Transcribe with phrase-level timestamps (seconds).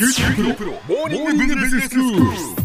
[0.00, 2.59] 큐티 프로 모닝 비즈니스 스쿨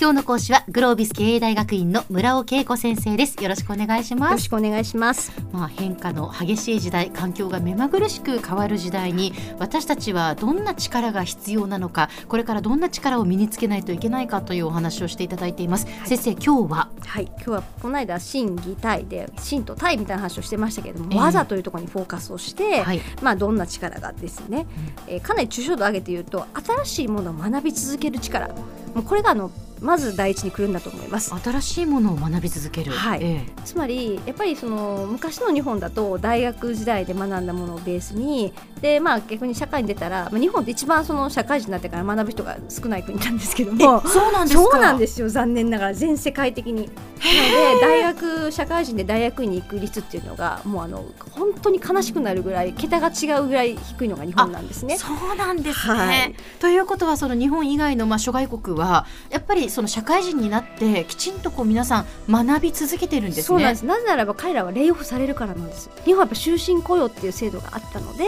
[0.00, 3.36] 今日の講師はグロービス経営大学院の村尾恵子先生です。
[3.42, 4.32] よろしくお願いしよます。
[4.32, 5.30] ろしくお願いします。
[5.52, 16.88] まあ変化の激しい時代環境が目まぐるしく変わる時代に私たちはどんな力が必要なのかこれからどんな力を身につけないといけないかというお話をしていただいています、先生今日は？
[17.04, 21.18] はい、今日はこの間心技体で心と体みたいな話をしてましたけれども、ええ。
[21.18, 23.02] 技というところにフォーカスをして、はい。
[23.20, 24.66] まあどんな力がですね、
[25.06, 28.54] えーかなり抽象度を上げて言うと新しいものを学び続ける力、も
[29.00, 31.34] うこれがあのまず第一に来るんだと思います。
[31.42, 33.20] 新しいものを学び続ける、はい。
[33.22, 44.02] えつまりやっぱりその昔の日本だと大学時代で学んだものをベースにで、まあ、逆に社会に出たら、まあ、日本って一番その社会人になってから学ぶ人が少ない国なんですけども。
[44.04, 44.70] えそうなんですか？
[44.70, 46.82] そうなんですよ残念ながら全世界的に。
[46.82, 54.96] なので大学社会人で大学院に行く率っていうのがもうあの本当に悲しくなるぐらい桁が違うぐらい低いのが日本なんですね。
[54.96, 56.34] そうなんですね、はい。
[56.60, 63.42] ということはその日本以外のまあ諸外国はやっぱりその社会人になってきちんとこう皆さん学び続けてるんですね。
[63.42, 63.86] そうなんです。
[63.86, 65.90] なぜならば彼らはレイオフされるからなんです。
[66.04, 68.24] 日本はやっぱ終身雇用っていう制度があったので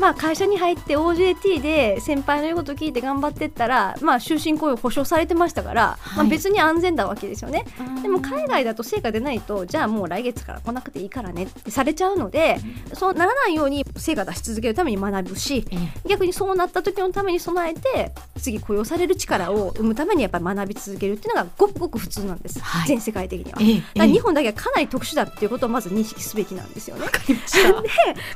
[0.00, 6.16] まあ会社に入って OJT で先輩の言うこと聞いて頑張ってったらまあ終身雇用保障されてましたから、はい。
[6.18, 7.64] まあ、別に安全なわけですよね。
[7.78, 12.56] うんでも海外だと成果出ないとじゃあもう来月から来なくていいからねってされちゃうので
[12.94, 16.08] そうならないように成果出し続けるために学ぶしええ。
[16.08, 23.58] 逆にそうなった時のために備えて次雇用される力を生むためにやっぱり学び続けるっていうのがごくごく普通なんです、はい全世界的には。
[23.60, 27.02] ええだから日本だけはかなり特殊だっていうことをまず認識すべきなんですよね。
[27.02, 27.72] わかりました。
[27.72, 27.82] ま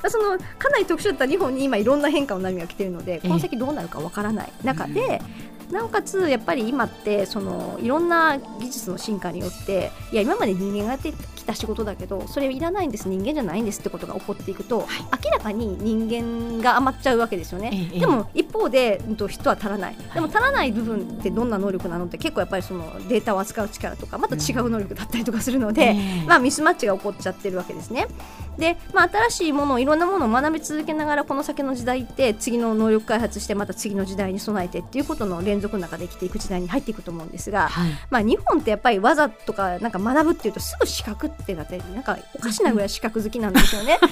[0.02, 5.20] あそのかなり特殊だった日本に今いろんな変化の波が来ているのでこの先どうなるかわからない中で、
[5.70, 14.87] なおかつやっぱり今ってそのいろんな技術の進化によっていや今まで人間がやってきた仕事だけどそれいらないんです人間じゃないんですってことが起こっていくと、
[15.25, 17.91] 明らかに人間が余っちゃうわけですよね。
[17.93, 26.27] ええでも一方で、うんと人は足らない、でも足らない部分ってどんな能力なのって結構やっぱりそのデータを扱う力とかまた違う能力だったりとかするので、ええ。
[26.27, 28.06] まあ、ミスマッチが起こっちゃってるわけですね。
[28.59, 43.98] で、まあ、新しいものをいろんなものを学び続けながらこの先の時代って次の能力開発してまた次の時代に備えてっていうことの連続の中で生きていく時代に入っていくと思うんですが、はいまあ、日本ってやっぱり技とかなんか学ぶっていうとすぐ資格ってなってなんかおかしなぐらい資格好きなんですよね。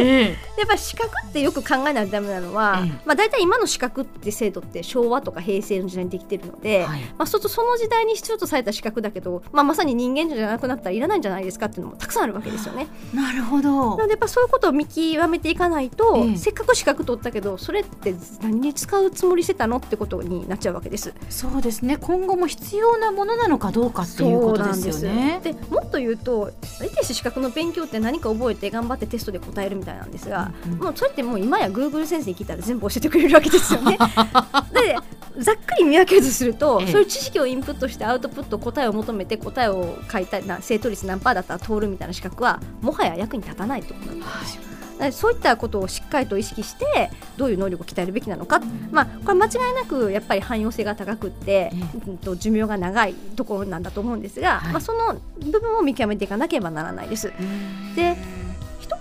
[0.00, 7.00] えやっぱり資格ってよく考えないとダメなのは、ええまあ、大体今の資格って制度って昭和とか平成の時代にできてるので、はい。
[7.16, 12.88] まあ、そとその時代に必要とされた資格だけど、まあ、まさに人間じゃなくなったらいらないんじゃないですかっていうのもたくさんあるわけですよね。
[13.14, 13.96] えなるほど。
[13.96, 16.36] なのでやっぱそういうことを見極めていかないと、ええ。
[16.36, 21.14] せっかく資格取ったけどそれって何に使うつもりしてたのってことになっちゃうわけです。
[21.30, 21.96] そうですね。
[21.96, 25.40] 今後も必要なものなのかどうかっていうことですよね。
[25.42, 30.78] でもっと言うと得てして資格の勉強って何か覚えて頑張ってテストで答えるみたいなんですが、うんうん。
[30.78, 33.98] もうそれってもう今や Google 先生に聞いたら全部教えてくれるわけですよね。
[34.72, 34.96] で
[35.38, 36.92] ざっくり見分けるとすると、ええ。
[36.92, 44.68] そういう知識をインプットしてアウトプット答えを求めて答えを書いたな正答率何パーだったら通るみたいな資格はもはや役に立たないと思うんですよ。
[45.12, 48.60] そういったことをしっかりと意識してどういう能力を鍛えるべきなのか、
[48.90, 51.70] まあ、これ間違いなくやっぱり汎用性が高くって、
[52.06, 54.72] うんと寿命が長いところなんだと思うんですが、はい。
[54.72, 57.28] まあ、その部分を見極めていかなければならないです。
[57.28, 57.94] うん。
[57.94, 58.16] で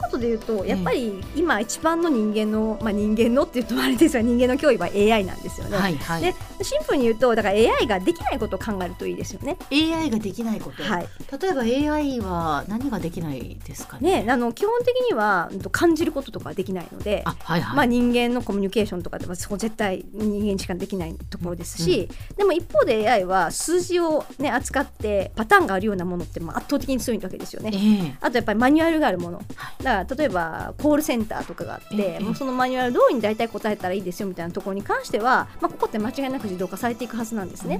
[0.07, 5.77] 一言で言うとやっぱり今一番の人間の、まあ、人間のっていうとあれですが人間の脅威は AI なんですよね。
[5.77, 9.57] はいはいでシンプルに言うとだから AI ができないことを考えるといいですよね。
[9.71, 11.07] AI ができないこと、はい
[11.39, 14.23] 例えば AI は何ができないですかね？
[14.23, 17.75] ね、あの基本的にはうんと感じることとかはできないので、あはいはい。
[17.75, 27.71] まあ、人間のコミュニケーションとかでもそこ絶対人間にしかできないところですし、でも一方で AI は数字を、ね、扱ってパターンがあるようなものってまあ圧倒的に強いわけですよね。
[27.73, 29.43] ええあとやっぱりマニュアルがあるものは
[29.79, 37.79] いだから例えばコールセンターとかがあって、ええもうそのマニュアル通りに大体答えたらいいですよみたいなところに関しては、まあ、ここって間違いなく自動化されていくはずなんですね。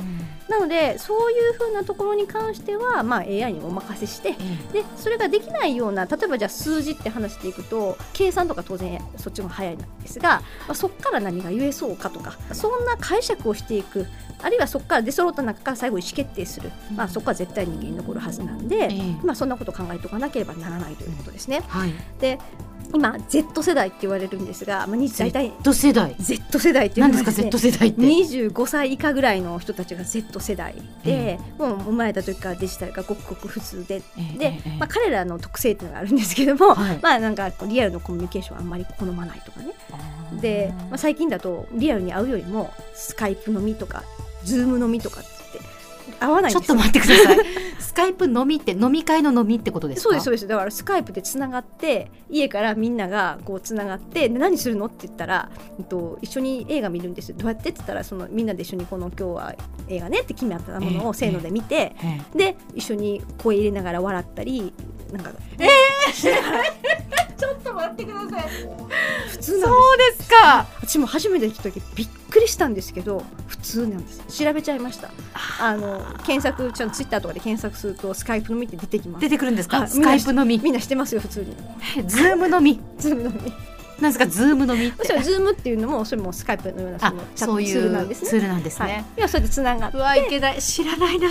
[0.50, 4.36] なのでそういうふうなところに関しては、まあ、AI にお任せして
[4.72, 14.08] えでそれができないような例えばじゃあ数字って話していくと計算とか当然そっちの方が早いんですが、まあ、そこから何が言えそうかとかそんな解釈をしていく
[14.42, 21.64] あるいはそこから出揃った中から最後意思決定する、まあ、そこは絶対人間に残るはずなんで、ええまあ、そんなことを考えておかなければならないということですね。
[21.68, 21.94] はい。
[22.20, 22.40] で
[22.94, 26.16] 今 Z 世代って言われるんですが、まあ、に大体 Z 世代。
[26.20, 34.02] Z 世代っていう何ですか Z 世代って？25歳以下ぐらいの人たちが Z 世代で、もう生まれた時からデジタルがごくごく普通で、え
[34.36, 37.00] えでええまあ、彼らの特性っていうのがあるんですけども、はい。
[37.02, 39.74] まあなんかリアルのコミュニケーションはあんまり好まないとかね。
[40.40, 44.04] で、まあ、最近だとリアルに会うよりもスカイプのみとか
[44.44, 47.38] ズームのみとかって言って合わないちょっと待ってください。
[47.38, 47.42] ス
[47.98, 50.04] カイプ飲みって飲み会の飲みってことですか？
[50.04, 50.48] そうですそうです。
[50.48, 55.50] だからスカイプでつながって家からみんながこうつながってで何するのって言ったら、
[55.80, 57.34] えっと、一緒に映画見るんです。
[57.34, 59.56] どうやってって言ったらそのみんなで一緒にこの今日は
[59.88, 64.74] 映画ねって決めたものをせーので見て、ええで一緒に声入れながら笑ったり
[65.12, 65.32] なんか。
[65.58, 65.68] え
[67.38, 68.50] ちょっと待ってください。
[69.30, 69.68] 普通なんです。
[69.68, 70.68] そうですか。
[70.82, 74.44] 私も初めて来た時びっくりしたんですけど普通なんです。
[74.44, 75.12] 調べちゃいました。
[75.62, 79.22] あの検索ちゃんとツイッターとかで検索するとスカイプ飲みって出てきます。
[79.22, 79.80] 出てくるんですか？
[79.82, 80.60] はいスカイプ飲み。
[80.64, 81.56] みんな知ってますよ普通に。
[82.08, 82.80] ズーム飲み？
[82.98, 83.54] ズーム飲み。
[84.02, 84.28] なんですか？
[84.28, 85.06] ズーム飲みって。
[85.06, 88.28] それズームっていうのもそれもスカイプのようなそあのチャットそういツールなんですね。
[88.28, 88.92] うツールなんですはい。
[88.92, 89.98] ね、いやそれでつながって。
[89.98, 90.62] うわいけない。
[90.62, 91.28] 知らないな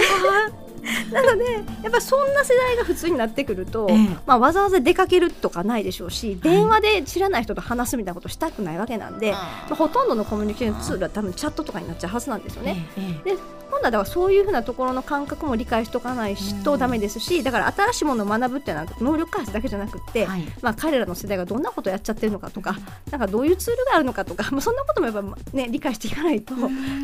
[1.13, 1.45] なので
[1.83, 4.09] やっぱそんな世代が普通になってくると、ええ。
[4.27, 9.39] まあ、わざわざ出かけるとかないでしょうし電話で知らない人と話すみたいなことしたくないわけなんで、ま
[9.71, 12.87] あ、ほとんどのコミュニケーションツールは多分チャットとかになっちゃうはずなんですよね。
[12.97, 13.35] えええ。
[13.35, 13.37] で
[13.77, 20.43] 今度はだからそういうふうなところの感覚も理解しておかないとダメですしだから新しいものを学ぶっていうのは能力開発だけじゃなくて、えはい。
[20.63, 22.77] まあ、彼らの世代がどんなことをやっちゃってるのかとか
[23.11, 26.55] なんかどういうツールがあるのかとか、 まあ、そんなこともやっぱ、ね、理解していかないと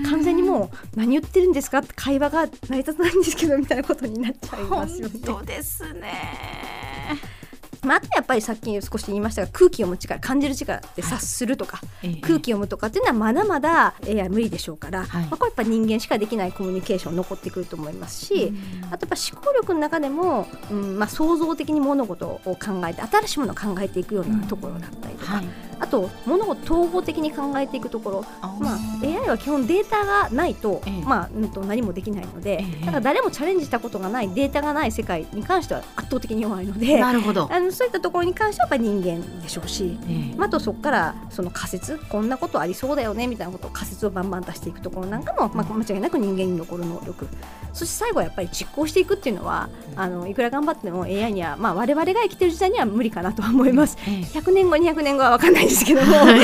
[0.09, 5.21] 完全にもう何言ってるんですかって会話が成り立たないんですけどみたいなことになっちゃいますよね。
[5.25, 7.42] 本当ですね
[7.83, 12.21] まあ、あとやっぱりさっき少し言いましたが空気読む力感じる力で察するとか、ええ。
[12.21, 15.25] 空気読むとかっていうのはまだまだ AI 無理でしょうから、はい。
[15.25, 18.53] まあ、これやっぱ人間しかできないコミュニケーション残ってくると思いますし、
[18.91, 28.25] あとやっぱ思考力の中でも、うんまあ、創造的に物事を考えて新しいものを考えていくようなところだったりとか、はいあと物事統合的に考えていくところ、
[28.61, 31.03] まあ、AI は基本データがないと,、ええ。
[31.05, 32.87] まあうん、と何もできないので、ええ。
[32.87, 37.01] だから誰もチャレンジしたことがないデータがない世界に関しては圧倒的に弱いので。
[37.01, 40.37] なるほど、あのそういったところに関してはやっぱり人間でしょうし、ええ。
[40.37, 47.27] まあ、あとそこからその仮説こんなことありそうだよねみたいなことを仮説をバンバン出していくところなんかも、まあ、間違いなく人間に残る能力。
[47.73, 53.97] そして最後はやっぱり実行していくっていうのはあのいくら頑張っても AI には、まあ、我々が生きてる時代には無理かなとは思います。
[54.07, 54.15] ええ。
[54.25, 56.27] 100年後200年後は分かんないですけども、はい。
[56.29, 56.41] なの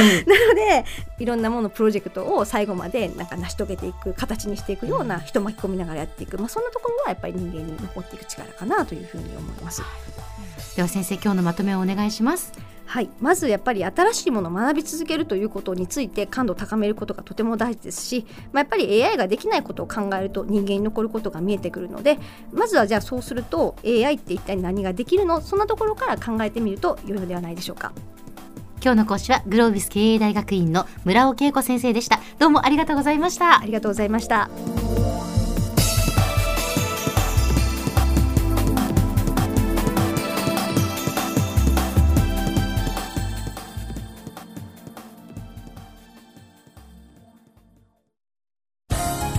[0.55, 0.85] で
[1.19, 9.83] いろんなものプロジェクトを最後までなんか成し遂げていく形にしていくような人巻き込みながらやっていく、まあ、そんなところはやっぱり人間に残っていく力かなというふうに思います。
[10.77, 12.53] では先生今日のまとめをお願いします。
[12.87, 22.19] はい、まずやっぱり新しいものを学び続けるということについて感度を高めることがとても大事ですし、まあ、やっぱり AI ができないことを考えると人間に残ることが見えてくるので
[22.51, 25.43] まずはじゃあそうすると AI って一体何ができるの？
[25.43, 27.93] そんなところから考えてみると良いのではないでしょうか。
[28.83, 32.21] 今日の講師はグロービス経営大学院の村尾恵子先生でした。
[32.39, 33.61] どうもありがとうございました。
[33.61, 34.49] ありがとうございました。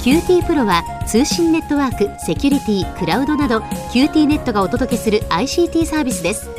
[0.02, 3.60] QTプロは通信ネットワーク、セキュリティ、クラウドなど
[3.92, 6.59] QT ネットがお届けする ICT サービスです